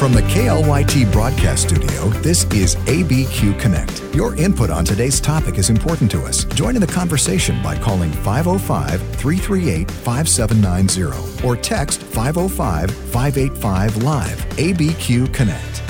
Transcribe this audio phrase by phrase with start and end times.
[0.00, 4.02] From the KLYT broadcast studio, this is ABQ Connect.
[4.14, 6.44] Your input on today's topic is important to us.
[6.44, 14.38] Join in the conversation by calling 505 338 5790 or text 505 585 Live.
[14.56, 15.82] ABQ Connect.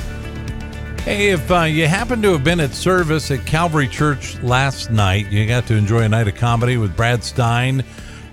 [1.03, 5.31] Hey, if uh, you happen to have been at service at Calvary Church last night,
[5.31, 7.85] you got to enjoy a night of comedy with Brad Stein,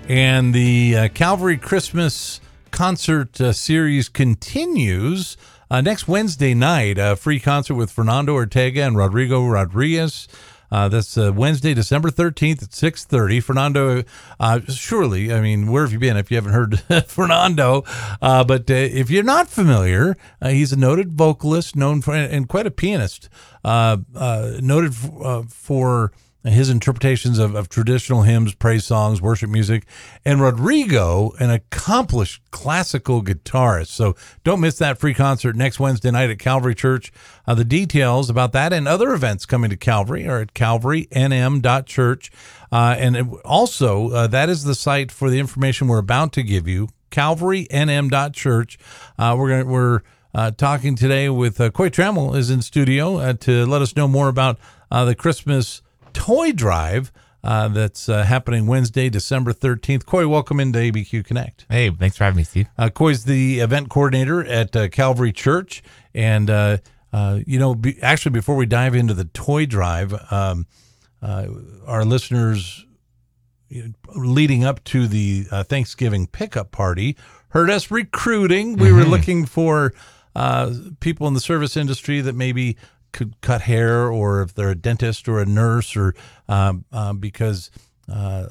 [0.08, 2.40] and the uh, Calvary Christmas
[2.72, 5.36] concert uh, series continues.
[5.70, 10.26] Uh, next Wednesday night, a free concert with Fernando Ortega and Rodrigo Rodriguez.
[10.70, 13.42] Uh, that's uh, Wednesday, December 13th at 6.30.
[13.42, 14.02] Fernando,
[14.38, 17.84] uh, surely, I mean, where have you been if you haven't heard Fernando?
[18.20, 22.48] Uh, but uh, if you're not familiar, uh, he's a noted vocalist, known for, and
[22.48, 23.28] quite a pianist,
[23.64, 26.12] noted f- for
[26.44, 29.84] his interpretations of, of traditional hymns, praise songs, worship music,
[30.24, 33.88] and Rodrigo, an accomplished classical guitarist.
[33.88, 34.14] So
[34.44, 37.12] don't miss that free concert next Wednesday night at Calvary Church.
[37.46, 42.30] Uh, the details about that and other events coming to Calvary are at calvarynm.church.
[42.70, 46.42] Uh, and it, also, uh, that is the site for the information we're about to
[46.42, 48.78] give you, calvarynm.church.
[49.18, 50.02] Uh, we're going we're
[50.34, 54.06] uh, talking today with uh, Coy Trammel is in studio uh, to let us know
[54.06, 54.58] more about
[54.90, 55.82] uh, the Christmas
[56.18, 57.12] toy drive
[57.44, 60.04] uh, that's uh, happening Wednesday, December 13th.
[60.04, 61.64] Coy, welcome into ABQ Connect.
[61.70, 62.68] Hey, thanks for having me, Steve.
[62.76, 65.82] Uh, Coy's the event coordinator at uh, Calvary Church.
[66.12, 66.78] And, uh,
[67.12, 70.66] uh, you know, be, actually, before we dive into the toy drive, um,
[71.22, 71.46] uh,
[71.86, 72.84] our listeners
[73.68, 77.16] you know, leading up to the Thanksgiving pickup party
[77.50, 78.76] heard us recruiting.
[78.76, 79.92] We were looking for
[80.34, 82.76] uh, people in the service industry that maybe
[83.12, 86.14] could cut hair or if they're a dentist or a nurse or
[86.48, 87.70] um, uh, because
[88.12, 88.46] uh,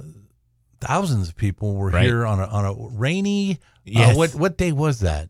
[0.82, 2.04] thousands of people were Right.
[2.04, 4.14] here on a, on a rainy Yes.
[4.14, 5.30] uh, what what day was that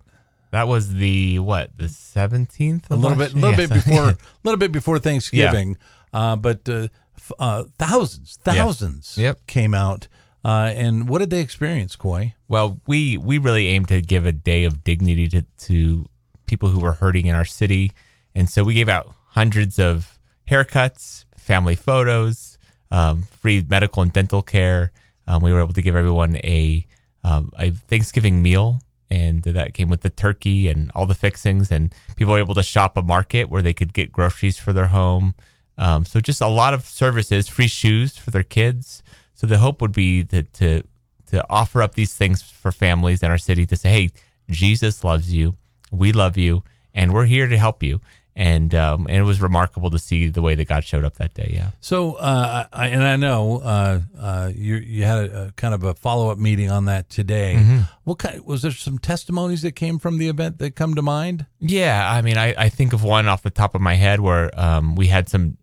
[0.52, 2.89] That was the what the seventeenth?
[2.89, 5.78] a little bit a little bit before a little bit before Thanksgiving
[6.14, 9.45] uh, but uh, f- uh, thousands thousands Yep.
[9.48, 10.08] came out
[10.45, 14.32] uh, and what did they experience Coy well, we we really aim to give a
[14.32, 16.05] day of dignity to to
[16.45, 17.92] people who were hurting in our city,
[18.37, 22.58] and so we gave out hundreds of haircuts, family photos,
[22.92, 24.92] um, free medical and dental care.
[25.27, 26.86] Um, we were able to give everyone a
[27.23, 28.81] um, a Thanksgiving meal.
[29.09, 32.64] And that came with the turkey and all the fixings, and people were able to
[32.64, 35.33] shop a market where they could get groceries for their home.
[35.77, 39.02] Um, so just a lot of services, free shoes for their kids.
[39.33, 40.83] So the hope would be that to
[41.27, 44.09] to offer up these things for families in our city to say, hey,
[44.49, 45.55] Jesus loves you,
[45.92, 48.02] we love you, and we're here to help you.
[48.39, 51.33] And um, and it was remarkable to see the way that God showed up that
[51.33, 51.49] day.
[51.55, 51.71] Yeah.
[51.80, 55.83] So, uh, I, and I know uh, uh, you you had a, a kind of
[55.83, 57.55] a follow up meeting on that today.
[57.58, 57.80] Mm-hmm.
[58.03, 61.48] What kind was there some testimonies that came from the event that come to mind?
[61.59, 64.52] Yeah, I mean, I, I think of one off the top of my head where
[64.54, 65.58] um, we had some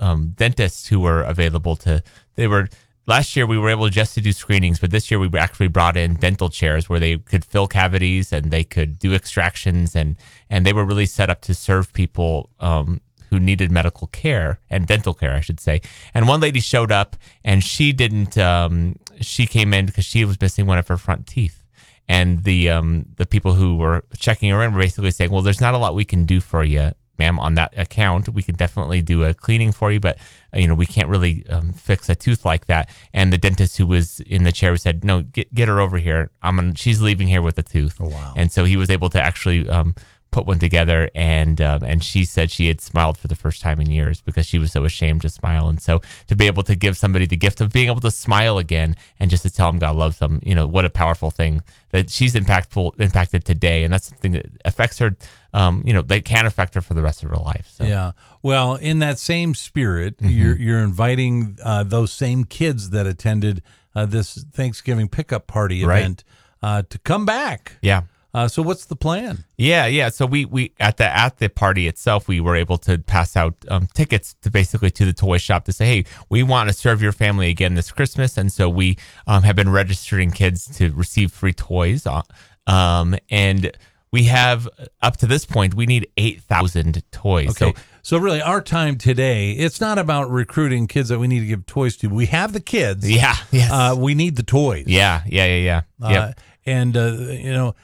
[0.00, 2.02] um, dentists who were available to.
[2.34, 2.68] They were
[3.06, 5.96] last year we were able just to do screenings, but this year we actually brought
[5.96, 10.16] in dental chairs where they could fill cavities and they could do extractions and
[10.50, 13.00] and they were really set up to serve people um,
[13.30, 15.80] who needed medical care and dental care, I should say.
[16.14, 18.36] And one lady showed up and she didn't.
[18.38, 21.62] Um, she came in because she was missing one of her front teeth
[22.08, 25.60] and the um the people who were checking her in were basically saying, "Well, there's
[25.60, 28.28] not a lot we can do for you, ma'am, on that account.
[28.28, 30.18] We can definitely do a cleaning for you, but
[30.54, 33.76] uh, you know we can't really um, fix a tooth like that." And the dentist
[33.78, 36.30] who was in the chair said, "No, get get her over here.
[36.42, 38.34] I'm gonna, she's leaving here with a tooth." Oh, wow.
[38.36, 39.94] And so he was able to actually um,
[40.36, 43.80] put one together, and um, and she said she had smiled for the first time
[43.80, 45.68] in years because she was so ashamed to smile.
[45.68, 48.58] And so to be able to give somebody the gift of being able to smile
[48.58, 51.62] again and just to tell them God loves them, you know, what a powerful thing
[51.90, 55.16] that she's impactful impacted today, and that's something that affects her.
[55.54, 57.66] Um, you know, that can affect her for the rest of her life.
[57.76, 57.84] So.
[57.84, 58.12] Yeah.
[58.42, 60.28] Well, in that same spirit, Mm-hmm.
[60.38, 63.62] you're you're inviting uh, those same kids that attended
[63.94, 66.00] uh, this Thanksgiving pickup party Right.
[66.00, 66.24] event
[66.62, 67.78] uh, to come back.
[67.80, 68.02] Yeah.
[68.36, 69.44] Uh, so, what's the plan?
[69.56, 70.10] Yeah, yeah.
[70.10, 73.54] So we we at the at the party itself, we were able to pass out
[73.68, 77.00] um, tickets to basically to the toy shop to say, hey, we want to serve
[77.00, 81.32] your family again this Christmas, and so we um, have been registering kids to receive
[81.32, 82.06] free toys.
[82.06, 82.22] uh,
[82.66, 83.72] Um, and
[84.12, 84.68] we have
[85.00, 87.48] up to this point, we need eight thousand toys.
[87.60, 87.72] Okay.
[87.72, 91.46] So So, really, our time today, it's not about recruiting kids that we need to
[91.46, 92.08] give toys to.
[92.08, 93.08] We have the kids.
[93.10, 94.84] yeah, yes, Uh, we need the toys.
[94.86, 95.62] yeah, yeah, yeah,
[96.00, 96.06] yeah.
[96.06, 96.40] Uh, Yep.
[96.66, 97.12] And uh,
[97.46, 97.74] you know,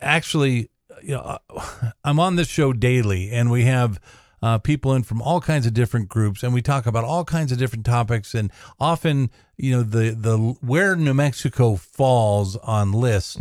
[0.00, 0.70] actually,
[1.02, 1.38] you know,
[2.04, 4.00] I'm on this show daily, and we have
[4.42, 7.52] uh, people in from all kinds of different groups, and we talk about all kinds
[7.52, 8.34] of different topics.
[8.34, 13.38] And often, you know, the the where New Mexico falls on lists.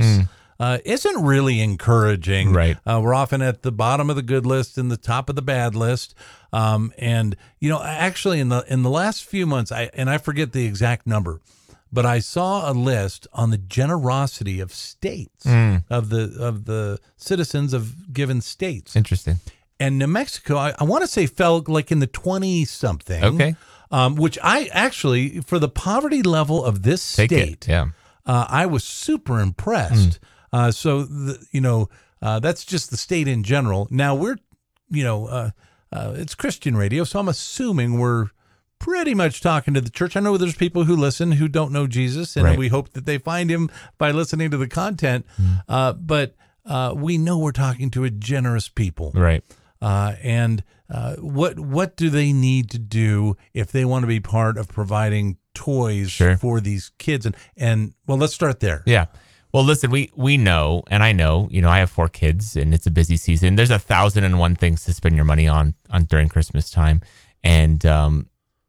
[0.61, 2.53] uh, isn't really encouraging.
[2.53, 2.77] Right.
[2.85, 5.41] Uh, we're often at the bottom of the good list and the top of the
[5.41, 6.13] bad list.
[6.53, 10.19] Um, and you know, actually, in the in the last few months, I and I
[10.19, 11.41] forget the exact number,
[11.91, 15.83] but I saw a list on the generosity of states Mm.
[15.89, 18.95] of the of the citizens of given states.
[18.95, 19.39] Interesting.
[19.79, 23.23] And New Mexico, I, I want to say fell like in the twenty something.
[23.23, 23.55] Okay.
[23.93, 27.67] Um, which I actually, for the poverty level of this Take state, it.
[27.67, 27.87] Yeah.
[28.25, 30.17] uh, I was super impressed.
[30.53, 31.89] Uh, so, the, you know,
[32.21, 33.89] uh, that's just the state in general.
[33.91, 34.37] Now we're,
[34.89, 35.49] you know, uh,
[35.91, 38.29] uh, it's Christian radio, so I'm assuming we're
[38.81, 40.15] pretty much talking to the church.
[40.17, 42.57] I know there's people who listen who don't know Jesus, and Right.
[42.57, 45.25] we hope that they find him by listening to the content.
[45.69, 46.35] Uh, but
[46.65, 49.11] uh, we know we're talking to a generous people.
[49.13, 49.43] Right.
[49.81, 54.19] Uh, and uh, what what do they need to do if they want to be
[54.19, 56.37] part of providing toys Sure.
[56.37, 57.25] for these kids?
[57.25, 58.83] And and well, let's start there.
[58.85, 59.05] Yeah.
[59.53, 62.73] Well, listen, we we know, and I know, you know, I have four kids, and
[62.73, 63.55] it's a busy season.
[63.57, 67.01] There's a thousand and one things to spend your money on on during Christmas time,
[67.43, 68.27] and um,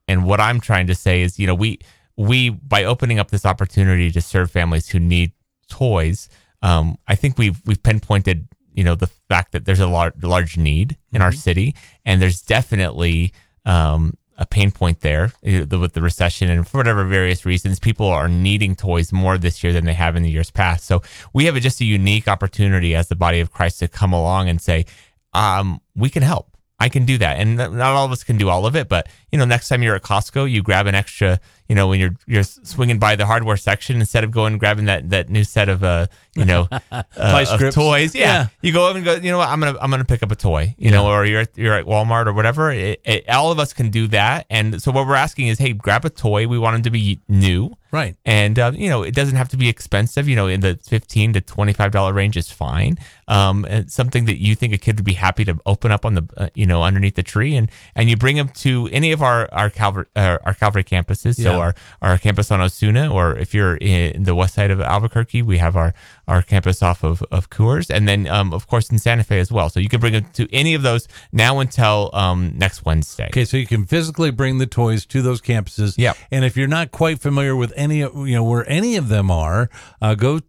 [0.08, 1.78] and what I'm trying to say is, you know, we
[2.16, 5.32] we by opening up this opportunity to serve families who need
[5.68, 6.28] toys,
[6.62, 10.56] um, I think we've we've pinpointed, you know, the fact that there's a large large
[10.56, 13.32] need in our city, and there's definitely
[13.64, 18.28] um, a pain point there with the recession and for whatever various reasons, people are
[18.28, 20.84] needing toys more this year than they have in the years past.
[20.84, 21.02] So
[21.32, 24.48] we have a, just a unique opportunity as the body of Christ to come along
[24.48, 24.86] and say,
[25.32, 26.51] um, we can help.
[26.82, 28.88] I can do that, and not all of us can do all of it.
[28.88, 31.38] But you know, next time you're at Costco, you grab an extra.
[31.72, 34.84] You know, when you're you're swinging by the hardware section, instead of going and grabbing
[34.84, 38.46] that that new set of uh, you know, uh, toys, yeah, Yeah.
[38.60, 39.14] you go up and go.
[39.14, 39.48] You know what?
[39.48, 40.74] I'm gonna I'm gonna pick up a toy.
[40.76, 42.70] You know, or you're at, you're at Walmart or whatever.
[42.70, 44.44] It, it, all of us can do that.
[44.50, 46.46] And so what we're asking is, hey, grab a toy.
[46.46, 47.74] We want them to be new.
[47.90, 48.16] Right.
[48.26, 50.28] And uh, you know, it doesn't have to be expensive.
[50.28, 52.98] You know, in the fifteen to twenty five dollar range is fine.
[53.28, 56.14] Um, and something that you think a kid would be happy to open up on
[56.14, 59.22] the uh, you know underneath the tree, and and you bring them to any of
[59.22, 61.38] our our Calvary uh, our Calvary campuses.
[61.38, 61.50] Yeah.
[61.62, 65.58] Our our campus on Osuna, or if you're in the west side of Albuquerque, we
[65.58, 65.94] have our
[66.26, 69.50] our campus off of of Coors, and then um, of course in Santa Fe as
[69.52, 69.70] well.
[69.70, 73.26] So you can bring them to any of those now until um, next Wednesday.
[73.26, 75.94] Okay, so you can physically bring the toys to those campuses.
[75.96, 76.14] Yeah.
[76.30, 79.30] And if you're not quite familiar with any, of you know, where any of them
[79.30, 79.70] are,
[80.00, 80.40] uh, go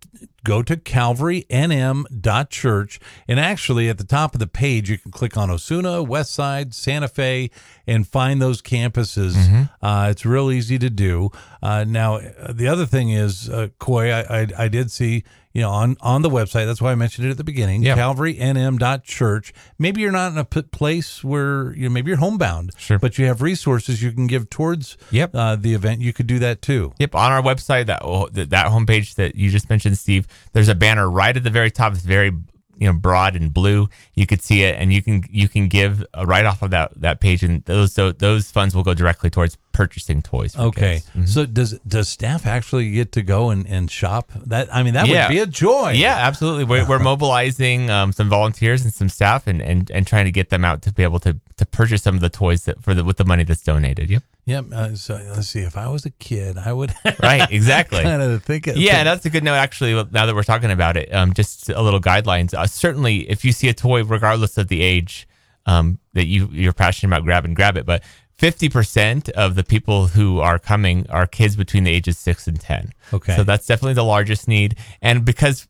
[0.44, 5.50] go to calvarynm.church and actually at the top of the page you can click on
[5.50, 7.50] Osuna, West Side, Santa Fe,
[7.88, 9.36] and find those campuses.
[9.81, 11.30] Uh, it's real easy to do.
[11.63, 12.19] Uh, now
[12.50, 15.24] the other thing is, uh, Coy, I, I I did see.
[15.56, 17.95] You know, on, on the website, that's why I mentioned it at the beginning, Yeah.
[17.95, 19.54] calvarynm.church.
[19.77, 22.98] Maybe you're not in a p- place where, you know, maybe you're homebound, Sure.
[22.98, 25.31] but you have resources you can give towards Yep.
[25.36, 26.01] uh, the event.
[26.01, 26.94] You could do that too.
[27.00, 28.01] Yep, on our website, that
[28.33, 30.27] that that homepage that you just mentioned, Steve.
[30.54, 31.94] There's a banner right at the very top.
[31.94, 32.31] It's very
[32.75, 33.89] you know broad and blue.
[34.16, 37.00] You could see it, and you can you can give uh, right off of that
[37.00, 40.55] that page, and those so those funds will go directly towards purchasing toys.
[40.55, 41.01] for Okay.
[41.09, 41.25] Mm-hmm.
[41.25, 44.31] So does does staff actually get to go and, and shop?
[44.45, 45.27] That I mean, that Yeah.
[45.27, 45.91] would be a joy.
[45.91, 46.63] Yeah, absolutely.
[46.63, 50.49] We're, we're mobilizing um, some volunteers and some staff, and, and and trying to get
[50.49, 53.03] them out to be able to to purchase some of the toys that for the
[53.03, 54.09] with the money that's donated.
[54.09, 54.23] Yep.
[54.45, 54.65] Yep.
[54.73, 55.61] Uh, so let's see.
[55.61, 56.93] If I was a kid, I would
[57.23, 57.49] Right.
[57.51, 58.03] Exactly.
[58.03, 58.67] kind of think.
[58.67, 59.55] of- Yeah, that's a good note.
[59.55, 62.53] Actually, now that we're talking about it, um, just a little guidelines.
[62.53, 65.27] Uh, certainly, if you see a toy, regardless of the age,
[65.65, 67.85] um, that you you're passionate about, grab and grab it.
[67.85, 68.03] But
[68.37, 72.59] fifty percent of the people who are coming are kids between the ages six and
[72.59, 72.92] ten.
[73.13, 73.35] Okay.
[73.35, 75.68] so that's definitely the largest need, and because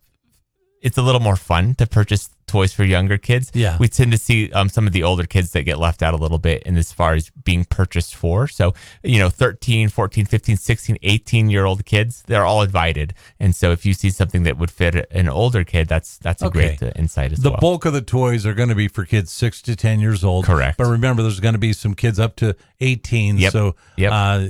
[0.82, 3.52] it's a little more fun to purchase toys for younger kids.
[3.56, 3.78] Yeah.
[3.80, 6.18] we tend to see um, some of the older kids that get left out a
[6.18, 8.48] little bit in as far as being purchased for.
[8.48, 13.14] So, you know, 13, 14, 15, 16, 18 year old kids, they're all invited.
[13.40, 16.46] And so if you see something that would fit an older kid, that's that's a
[16.48, 16.76] Okay.
[16.78, 17.58] great uh, insight as The well.
[17.58, 20.24] The bulk of the toys are going to be for kids six to ten years
[20.24, 20.46] old.
[20.46, 20.78] Correct.
[20.78, 23.38] But remember, there's going to be some kids up to eighteen.
[23.40, 23.52] Yep.
[23.52, 24.12] So Yep.
[24.12, 24.48] uh,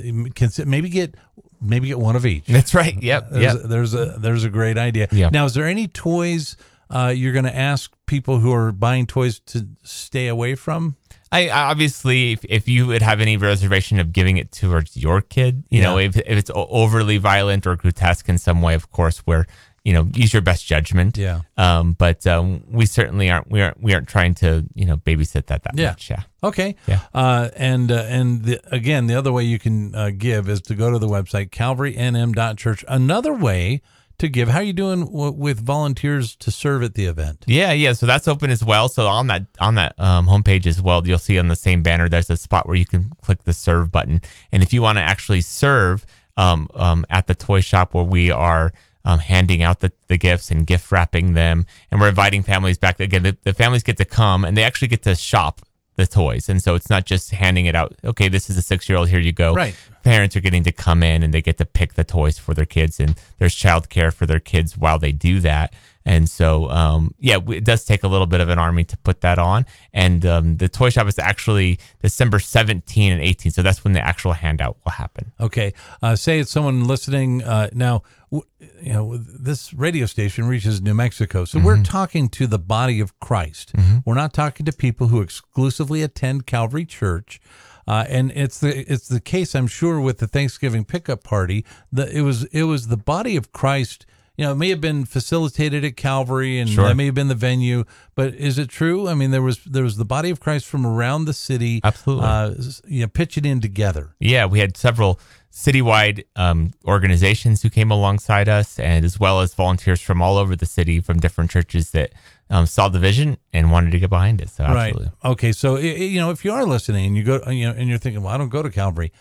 [0.66, 1.16] maybe get
[1.62, 2.46] maybe get one of each.
[2.48, 3.02] that's right.
[3.02, 3.30] Yep.
[3.32, 3.64] There's, Yep.
[3.64, 5.08] a, there's a there's a great idea.
[5.12, 5.30] Yeah.
[5.32, 6.58] Now, is there any toys
[6.90, 10.96] uh, you're going to ask people who are buying toys to stay away from?
[11.32, 15.64] I obviously, if, if you would have any reservation of giving it towards your kid,
[15.70, 19.48] you know, if, if it's overly violent or grotesque in some way, of course, where
[19.84, 21.18] you know, use your best judgment.
[21.18, 21.42] Yeah.
[21.58, 23.52] Um, but um, we certainly aren't.
[23.52, 23.82] We aren't.
[23.84, 25.90] We aren't trying to you know babysit that that Yeah.
[25.90, 26.10] much.
[26.10, 26.22] Yeah.
[26.42, 26.76] Okay.
[26.88, 27.00] Yeah.
[27.14, 30.76] Uh, and uh, and the, again, the other way you can uh, give is to
[30.76, 32.86] go to the website calvarynm.church.
[32.88, 33.82] Another way
[34.20, 34.50] to give.
[34.50, 37.44] How are you doing w- with volunteers to serve at the event?
[37.48, 37.94] Yeah, yeah.
[37.94, 38.90] So that's open as well.
[38.90, 42.10] So on that on that um, homepage as well, you'll see on the same banner
[42.10, 45.02] there's a spot where you can click the serve button, and if you want to
[45.02, 46.06] actually serve
[46.38, 48.74] um, um, at the toy shop where we are
[49.06, 51.66] um, handing out the, the gifts and gift wrapping them.
[51.92, 53.00] And we're inviting families back.
[53.00, 55.62] Again, the, the families get to come and they actually get to shop
[55.96, 56.50] the toys.
[56.50, 57.96] And so it's not just handing it out.
[58.04, 59.10] Okay, this is a six year old.
[59.10, 59.54] Here you go.
[59.54, 59.76] Right.
[60.04, 62.66] Parents are getting to come in and they get to pick the toys for their
[62.66, 65.74] kids, and there's childcare for their kids while they do that.
[66.06, 69.22] And so, um, yeah, it does take a little bit of an army to put
[69.22, 69.66] that on.
[69.94, 73.52] And um, the toy shop is actually December 17 and 18.
[73.52, 75.32] So that's when the actual handout will happen.
[75.40, 75.74] Okay.
[76.02, 78.04] Uh, say it's someone listening uh, now.
[78.32, 78.48] W-
[78.82, 83.18] you know, this radio station reaches New Mexico, so we're talking to the body of
[83.20, 83.74] Christ.
[84.06, 87.40] We're not talking to people who exclusively attend Calvary Church.
[87.88, 91.66] Uh, and it's the it's the case, I'm sure, with the Thanksgiving pickup party.
[91.92, 94.06] The it was it was the body of Christ.
[94.36, 96.88] You know, it may have been facilitated at Calvary, and Sure.
[96.88, 97.84] that may have been the venue.
[98.16, 99.08] But is it true?
[99.08, 102.26] I mean, there was there was the body of Christ from around the city, Absolutely.
[102.26, 102.54] uh,
[102.88, 104.16] you know, pitching in together.
[104.20, 105.20] Yeah, we had several
[105.52, 110.56] citywide um, organizations who came alongside us, and as well as volunteers from all over
[110.56, 112.12] the city from different churches that
[112.50, 114.50] um, saw the vision and wanted to get behind it.
[114.50, 115.12] So absolutely.
[115.24, 115.32] Right.
[115.32, 115.52] Okay.
[115.52, 118.24] So you know, if you are listening and you go, you know, and you're thinking,
[118.24, 119.12] well, I don't go to Calvary.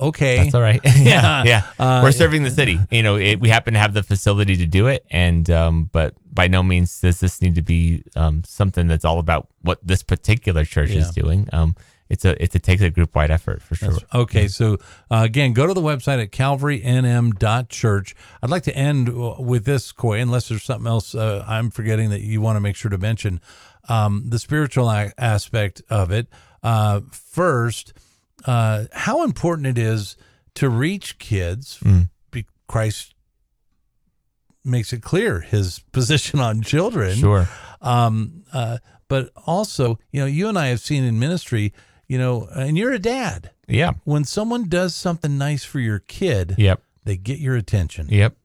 [0.00, 0.36] Okay.
[0.36, 0.80] That's all right.
[0.96, 1.62] yeah, yeah.
[1.78, 2.78] Uh, We're serving the city.
[2.90, 6.14] You know, it, we happen to have the facility to do it, and um, but
[6.32, 10.02] by no means does this need to be um, something that's all about what this
[10.04, 11.00] particular church Yeah.
[11.00, 11.48] is doing.
[11.52, 11.74] Um,
[12.08, 13.98] it's a it's a takes a group wide effort for sure.
[14.14, 14.74] Okay, so
[15.10, 18.14] uh, again, go to the website at calvarynm.church.
[18.42, 19.08] I'd like to end
[19.44, 22.76] with this, Coy, unless there's something else uh, I'm forgetting that you want to make
[22.76, 23.40] sure to mention.
[23.88, 26.28] Um, the spiritual a- aspect of it.
[26.62, 27.92] Uh, first,
[28.44, 30.16] uh, how important it is
[30.54, 31.78] to reach kids.
[31.82, 32.08] Mm.
[32.66, 33.14] Christ
[34.64, 37.16] makes it clear his position on children.
[37.16, 37.48] Sure.
[37.80, 38.78] Um, uh,
[39.08, 41.72] but also, you know, you and I have seen in ministry,
[42.06, 43.50] you know, and you're a dad.
[43.66, 43.92] Yeah.
[44.04, 46.82] When someone does something nice for your kid, Yep.
[47.04, 48.08] they get your attention.
[48.10, 48.36] Yep.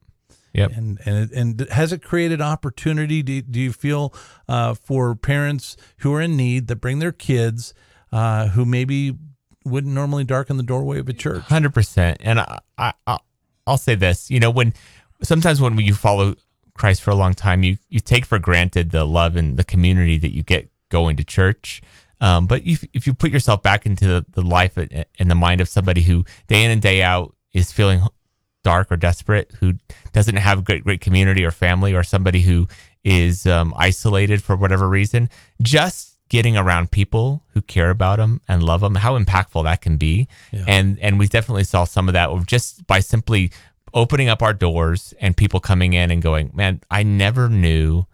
[0.54, 0.70] Yep.
[0.76, 3.22] And and it, and has it created opportunity?
[3.22, 4.14] Do, do you feel
[4.48, 7.74] uh, for parents who are in need that bring their kids
[8.12, 9.16] uh, who maybe
[9.64, 11.42] wouldn't normally darken the doorway of a church?
[11.42, 12.18] Hundred percent.
[12.20, 13.18] And I, I,
[13.66, 14.30] I'll say this.
[14.30, 14.74] You know, when
[15.22, 16.34] sometimes when you follow
[16.74, 20.18] Christ for a long time, you you take for granted the love and the community
[20.18, 21.82] that you get going to church.
[22.20, 25.34] Um, but if, if you put yourself back into the, the life and and the
[25.34, 28.00] mind of somebody who day in and day out is feeling
[28.62, 29.74] dark or desperate, who
[30.12, 32.68] doesn't have great great community or family, or somebody who
[33.02, 35.28] is um, isolated for whatever reason,
[35.60, 39.96] just getting around people who care about them and love them, how impactful that can
[39.96, 40.26] be.
[40.66, 43.52] And and we definitely saw some of that just by simply
[43.92, 48.06] opening up our doors and people coming in and going, man, I never knew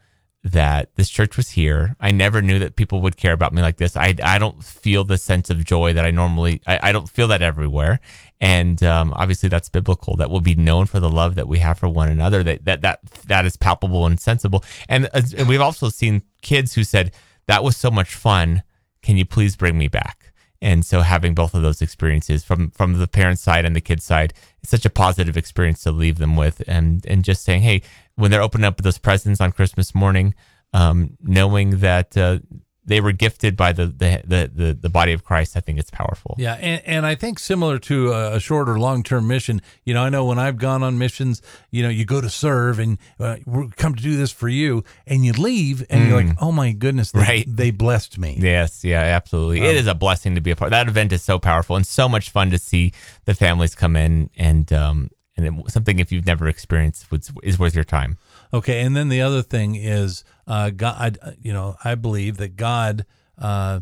[0.42, 1.96] that this church was here.
[2.00, 3.96] I never knew that people would care about me like this.
[3.96, 7.28] I, I don't feel the sense of joy that I normally, I, I don't feel
[7.28, 8.00] that everywhere.
[8.40, 11.78] And um, obviously that's biblical, that we'll be known for the love that we have
[11.78, 14.64] for one another, that, that, that, that is palpable and sensible.
[14.88, 17.12] And, uh, and we've also seen kids who said,
[17.50, 18.62] that was so much fun.
[19.02, 20.32] Can you please bring me back?
[20.62, 24.02] And so having both of those experiences from from the parent side and the kid
[24.02, 27.82] side, it's such a positive experience to leave them with, and and just saying, hey,
[28.14, 30.34] when they're opening up those presents on Christmas morning,
[30.72, 32.38] um, knowing that uh,
[32.84, 35.90] they were gifted by the, the the the the body of Christ, I think it's
[35.90, 36.34] powerful.
[36.38, 40.02] Yeah, and, and I think similar to a, short or long term mission, you know,
[40.02, 43.36] I know when I've gone on missions, you know, you go to serve and uh,
[43.46, 46.72] we're come to do this for you, and you leave, and you're like, oh my
[46.72, 47.44] goodness, they, Right.
[47.46, 48.36] they blessed me.
[48.40, 49.60] Yes, yeah, absolutely.
[49.60, 50.70] it is a blessing to be a part.
[50.70, 52.92] That event is so powerful and so much fun to see
[53.26, 57.06] the families come in and um and it, something if you've never experienced
[57.42, 58.18] is worth your time.
[58.52, 63.06] Okay, and then the other thing is, uh, God, you know, I believe that God,
[63.38, 63.80] uh,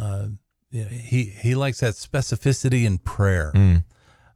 [0.00, 0.26] uh,
[0.70, 3.52] he he likes that specificity in prayer.
[3.54, 3.84] Mm.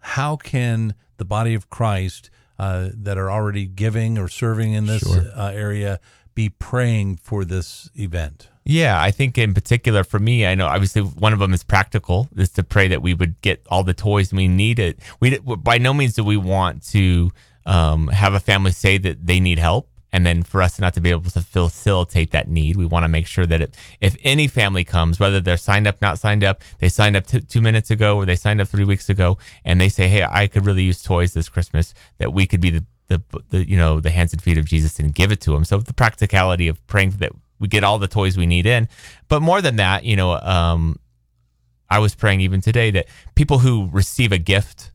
[0.00, 5.02] How can the body of Christ uh, that are already giving or serving in this
[5.02, 5.26] Sure.
[5.34, 6.00] uh, area
[6.34, 8.48] be praying for this event?
[8.64, 12.28] Yeah, I think in particular for me, I know obviously one of them is practical,
[12.36, 15.00] is to pray that we would get all the toys we needed.
[15.20, 17.32] We by no means do we want to
[17.68, 21.00] um, have a family say that they need help, and then for us not to
[21.02, 22.76] be able to facilitate that need.
[22.76, 26.00] We want to make sure that it, if any family comes, whether they're signed up,
[26.00, 28.84] not signed up, they signed up t- two minutes ago or they signed up three
[28.84, 32.46] weeks ago, and they say, "Hey, I could really use toys this Christmas," that we
[32.46, 35.30] could be the the, the you know the hands and feet of Jesus and give
[35.30, 35.64] it to them.
[35.66, 38.88] So the practicality of praying that we get all the toys we need in,
[39.28, 40.98] but more than that, you know, um,
[41.90, 44.92] I was praying even today that people who receive a gift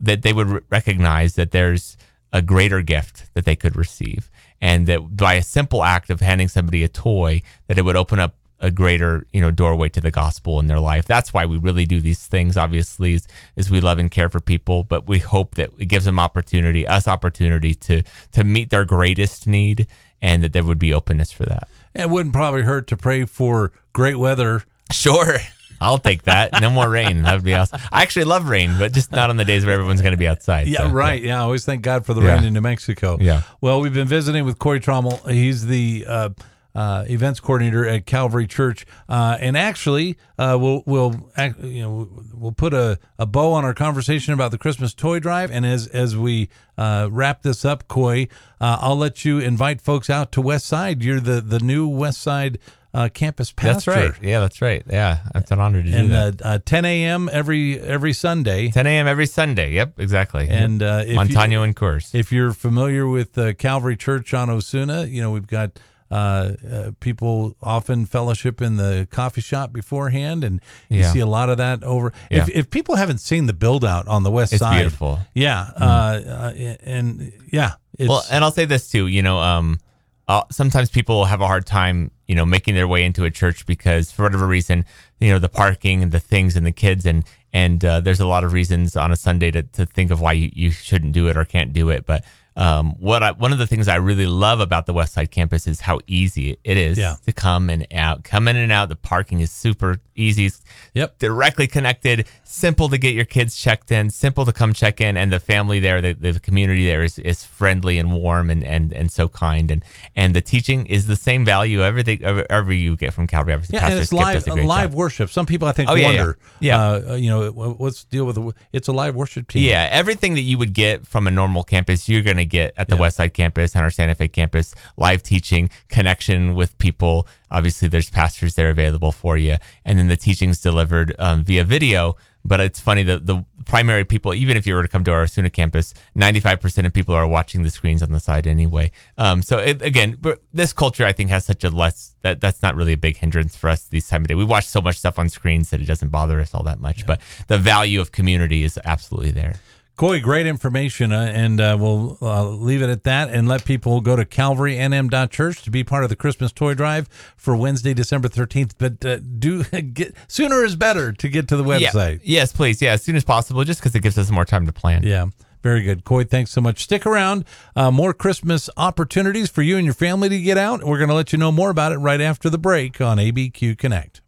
[0.00, 1.96] that they would re- recognize that there's
[2.32, 6.48] a greater gift that they could receive, and that by a simple act of handing
[6.48, 10.10] somebody a toy, that it would open up a greater you know doorway to the
[10.10, 11.04] gospel in their life.
[11.04, 12.56] That's why we really do these things.
[12.56, 16.06] Obviously, is, is we love and care for people, but we hope that it gives
[16.06, 19.86] them opportunity, us opportunity to to meet their greatest need,
[20.22, 21.68] and that there would be openness for that.
[21.94, 24.64] It wouldn't probably hurt to pray for great weather.
[24.90, 25.38] Sure.
[25.80, 26.60] I'll take that.
[26.60, 27.22] No more rain.
[27.22, 27.80] That would be awesome.
[27.92, 30.28] I actually love rain, but just not on the days where everyone's going to be
[30.28, 30.66] outside.
[30.66, 31.22] Yeah, so, right.
[31.22, 31.36] Yeah.
[31.38, 32.34] I always thank God for the Yeah.
[32.36, 33.18] rain in New Mexico.
[33.20, 33.42] Yeah.
[33.60, 35.28] Well, we've been visiting with Corey Trammel.
[35.30, 36.28] He's the uh,
[36.74, 41.30] uh, events coordinator at Calvary Church, uh, and actually, uh, we'll we'll
[41.62, 45.52] you know we'll put a, a bow on our conversation about the Christmas toy drive.
[45.52, 48.26] And as as we uh, wrap this up, Coy,
[48.60, 51.00] uh, I'll let you invite folks out to West Side.
[51.04, 52.58] You're the the new West Side
[52.94, 53.90] uh, campus pastor.
[53.92, 54.22] That's right.
[54.22, 54.82] Yeah, that's right.
[54.88, 56.40] Yeah, it's an honor to do And that.
[56.42, 57.28] uh, uh, 10 a.m.
[57.32, 58.70] every every Sunday.
[58.70, 59.06] 10 a.m.
[59.06, 59.72] every Sunday.
[59.72, 60.48] Yep, exactly.
[60.48, 62.14] And uh, if Montano and Coors.
[62.14, 65.72] If you're familiar with uh, Calvary Church on Osuna, you know we've got
[66.10, 71.12] uh, uh, people often fellowship in the coffee shop beforehand, and you Yeah.
[71.12, 72.12] see a lot of that over.
[72.30, 72.54] If, Yeah.
[72.54, 75.18] if people haven't seen the build out on the west It's side, beautiful.
[75.34, 76.52] Yeah, uh, uh,
[76.84, 79.08] and yeah, it's, well, and I'll say this too.
[79.08, 79.80] You know, um,
[80.28, 83.66] uh, sometimes people have a hard time, you know, making their way into a church
[83.66, 84.84] because for whatever reason,
[85.20, 88.26] you know, the parking and the things and the kids and and uh, there's a
[88.26, 91.28] lot of reasons on a Sunday to, to think of why you, you shouldn't do
[91.28, 92.04] it or can't do it.
[92.04, 92.24] But
[92.56, 95.66] um, what I, one of the things I really love about the West Side campus
[95.66, 97.16] is how easy it is Yeah.
[97.26, 98.88] to come and out, come in and out.
[98.88, 100.50] The parking is super easy.
[100.94, 101.18] Yep.
[101.18, 105.32] directly connected, simple to get your kids checked in, simple to come check in, and
[105.32, 109.10] the family there, the, the community there is, is friendly and warm and, and, and
[109.10, 109.84] so kind, and
[110.14, 113.54] and the teaching is the same value everything ever you get from Calvary.
[113.54, 114.98] Obviously, Yeah, and it's Skip live does a great live job.
[114.98, 115.30] worship.
[115.30, 116.16] Some people I think Oh, yeah, yeah.
[116.18, 116.80] wonder, Yeah.
[117.10, 119.64] uh, you know, wh- what's the deal with the, it's a live worship team.
[119.68, 122.88] Yeah, everything that you would get from a normal campus, you're going to get at
[122.88, 123.00] the Yeah.
[123.02, 124.74] West Side campus and our Santa Fe campus.
[124.96, 127.26] Live teaching, connection with people.
[127.50, 132.16] Obviously, there's pastors there available for you, and then the teachings delivered um, via video.
[132.46, 135.22] But it's funny that the primary people, even if you were to come to our
[135.22, 138.90] Osuna campus, 95% of people are watching the screens on the side anyway.
[139.16, 140.18] Um, so it, again,
[140.52, 143.56] this culture I think has such a less that that's not really a big hindrance
[143.56, 144.34] for us these time of day.
[144.34, 147.06] We watch so much stuff on screens that it doesn't bother us all that much.
[147.06, 149.54] But the value of community is absolutely there.
[149.96, 154.00] Coy, great information, uh, and uh, we'll uh, leave it at that and let people
[154.00, 158.72] go to calvarynm.church to be part of the Christmas toy drive for Wednesday, December 13th.
[158.76, 162.20] But uh, do get sooner is better to get to the website.
[162.24, 162.40] Yeah.
[162.40, 162.82] Yes, please.
[162.82, 165.04] Yeah, as soon as possible, just because it gives us more time to plan.
[165.04, 165.26] Yeah.
[165.62, 166.04] Very good.
[166.04, 166.82] Coy, thanks so much.
[166.82, 167.44] Stick around.
[167.76, 170.82] Uh, more Christmas opportunities for you and your family to get out.
[170.82, 173.78] We're going to let you know more about it right after the break on ABQ
[173.78, 174.20] Connect.